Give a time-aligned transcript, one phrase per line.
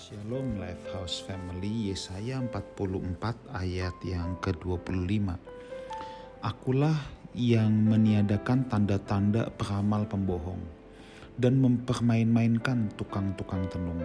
[0.00, 3.20] Shalom Lifehouse Family Yesaya 44
[3.52, 5.28] ayat yang ke-25
[6.40, 6.96] Akulah
[7.36, 10.64] yang meniadakan tanda-tanda peramal pembohong
[11.36, 14.00] dan mempermain-mainkan tukang-tukang tenung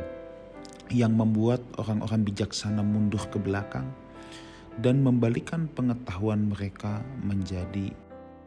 [0.92, 3.88] yang membuat orang-orang bijaksana mundur ke belakang
[4.84, 7.96] dan membalikan pengetahuan mereka menjadi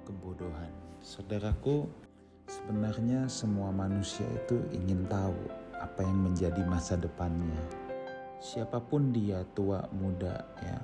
[0.05, 0.69] kebodohan.
[1.01, 1.89] Saudaraku,
[2.45, 7.59] sebenarnya semua manusia itu ingin tahu apa yang menjadi masa depannya.
[8.39, 10.79] Siapa pun dia, tua, muda, ya.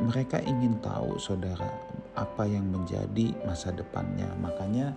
[0.00, 1.68] Mereka ingin tahu, saudara,
[2.16, 4.30] apa yang menjadi masa depannya.
[4.38, 4.94] Makanya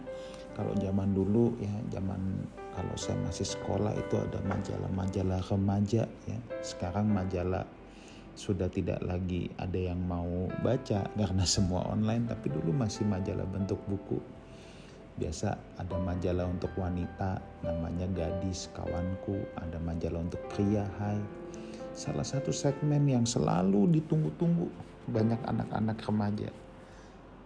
[0.53, 6.39] kalau zaman dulu ya, zaman kalau saya masih sekolah itu ada majalah-majalah remaja ya.
[6.61, 7.65] Sekarang majalah
[8.33, 13.81] sudah tidak lagi ada yang mau baca karena semua online, tapi dulu masih majalah bentuk
[13.89, 14.21] buku
[15.13, 21.21] biasa ada majalah untuk wanita namanya gadis kawanku ada majalah untuk pria hai.
[21.93, 24.65] Salah satu segmen yang selalu ditunggu-tunggu
[25.09, 26.49] banyak anak-anak remaja.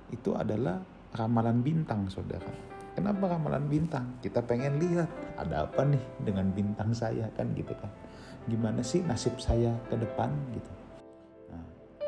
[0.08, 0.80] Itu adalah
[1.12, 2.48] ramalan bintang saudara.
[2.96, 4.16] Kenapa ramalan bintang?
[4.24, 7.92] Kita pengen lihat ada apa nih dengan bintang saya kan gitu kan.
[8.48, 10.87] Gimana sih nasib saya ke depan gitu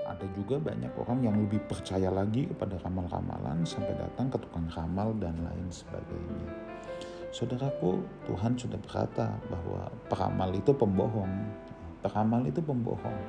[0.10, 5.14] ada juga banyak orang yang lebih percaya lagi kepada ramal-ramalan sampai datang ke tukang ramal
[5.22, 6.50] dan lain sebagainya.
[7.30, 11.30] Saudaraku, Tuhan sudah berkata bahwa peramal itu pembohong.
[12.02, 13.20] Peramal itu pembohong.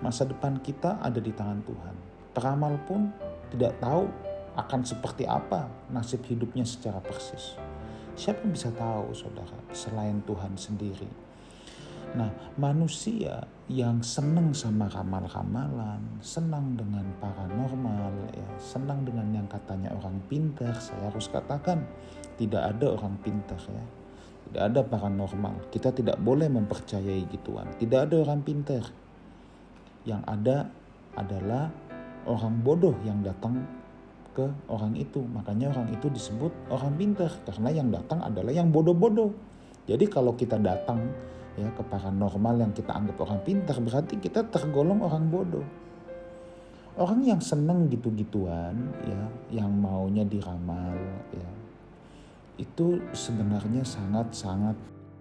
[0.00, 1.96] Masa depan kita ada di tangan Tuhan.
[2.32, 3.12] Peramal pun
[3.52, 4.08] tidak tahu
[4.56, 7.60] akan seperti apa nasib hidupnya secara persis.
[8.16, 11.25] Siapa yang bisa tahu, saudara, selain Tuhan sendiri?
[12.14, 20.22] Nah, manusia yang senang sama ramal-ramalan, senang dengan paranormal, ya, senang dengan yang katanya orang
[20.30, 21.82] pintar, saya harus katakan
[22.38, 23.84] tidak ada orang pintar ya.
[24.46, 25.74] Tidak ada paranormal.
[25.74, 27.66] Kita tidak boleh mempercayai gituan.
[27.82, 28.86] Tidak ada orang pintar.
[30.06, 30.56] Yang ada
[31.18, 31.66] adalah
[32.30, 33.66] orang bodoh yang datang
[34.36, 35.18] ke orang itu.
[35.18, 39.34] Makanya orang itu disebut orang pintar karena yang datang adalah yang bodoh-bodoh.
[39.90, 41.10] Jadi kalau kita datang
[41.56, 45.66] ya ke paranormal yang kita anggap orang pintar berarti kita tergolong orang bodoh
[46.96, 49.22] orang yang seneng gitu-gituan ya
[49.60, 50.96] yang maunya diramal
[51.32, 51.50] ya
[52.56, 54.76] itu sebenarnya sangat-sangat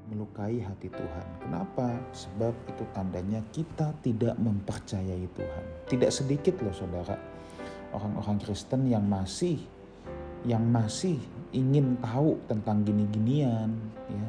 [0.07, 1.27] melukai hati Tuhan.
[1.41, 1.97] Kenapa?
[2.13, 5.63] Sebab itu tandanya kita tidak mempercayai Tuhan.
[5.89, 7.17] Tidak sedikit loh saudara
[7.95, 9.59] orang-orang Kristen yang masih
[10.45, 11.17] yang masih
[11.55, 13.71] ingin tahu tentang gini-ginian
[14.11, 14.24] ya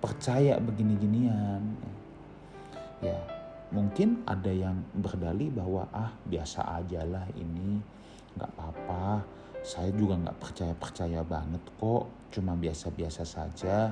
[0.00, 1.62] percaya begini-ginian.
[3.04, 3.18] Ya
[3.74, 7.82] mungkin ada yang berdali bahwa ah biasa aja lah ini
[8.38, 9.24] nggak apa-apa.
[9.66, 13.90] Saya juga nggak percaya-percaya banget kok cuma biasa-biasa saja.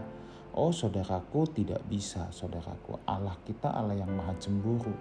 [0.55, 3.03] Oh saudaraku tidak bisa saudaraku.
[3.11, 4.95] Allah kita Allah yang maha cemburu.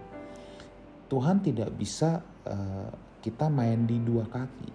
[1.13, 2.89] Tuhan tidak bisa uh,
[3.21, 4.71] kita main di dua kaki.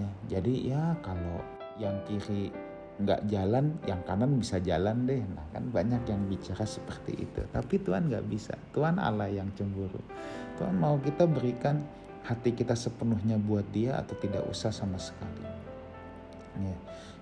[0.00, 1.44] Ya jadi ya kalau
[1.76, 2.48] yang kiri
[2.96, 5.20] nggak jalan yang kanan bisa jalan deh.
[5.20, 7.44] Nah kan banyak yang bicara seperti itu.
[7.52, 8.56] Tapi Tuhan nggak bisa.
[8.72, 10.00] Tuhan Allah yang cemburu.
[10.56, 11.84] Tuhan mau kita berikan
[12.24, 15.44] hati kita sepenuhnya buat dia atau tidak usah sama sekali.
[16.56, 16.76] Ya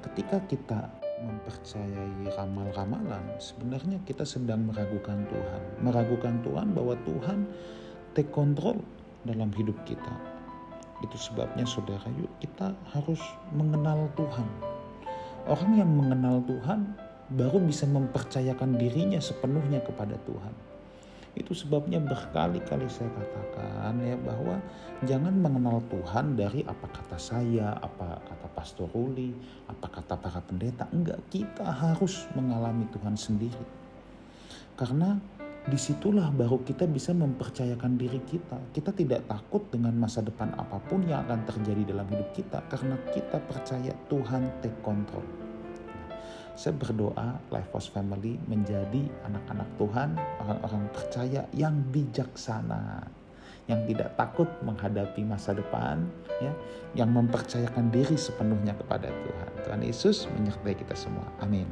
[0.07, 0.81] ketika kita
[1.25, 5.62] mempercayai ramal-ramalan sebenarnya kita sedang meragukan Tuhan.
[5.83, 7.51] Meragukan Tuhan bahwa Tuhan
[8.15, 8.79] take control
[9.27, 10.15] dalam hidup kita.
[11.03, 13.19] Itu sebabnya saudara yuk kita harus
[13.51, 14.74] mengenal Tuhan
[15.44, 16.97] Orang yang mengenal Tuhan
[17.28, 20.55] baru bisa mempercayakan dirinya sepenuhnya kepada Tuhan.
[21.34, 24.62] Itu sebabnya berkali-kali saya katakan ya bahwa
[25.03, 29.34] jangan mengenal Tuhan dari apa kata saya, apa kata Pastor Ruli,
[29.66, 30.87] apa kata para pendeta.
[30.94, 33.66] Enggak, kita harus mengalami Tuhan sendiri.
[34.78, 35.19] Karena
[35.64, 38.60] di situlah baru kita bisa mempercayakan diri kita.
[38.69, 43.00] Kita tidak takut dengan masa depan apa pun yang akan terjadi dalam hidup kita karena
[43.16, 45.25] kita percaya Tuhan take control.
[46.54, 50.14] Saya berdoa Life Force Family menjadi anak-anak Tuhan,
[50.44, 53.10] orang-orang percaya yang bijaksana,
[53.67, 56.06] yang tidak takut menghadapi masa depan,
[56.38, 56.52] ya,
[56.94, 59.50] yang mempercayakan diri sepenuhnya kepada Tuhan.
[59.67, 61.26] Tuhan Yesus menyertai kita semua.
[61.43, 61.67] Amin.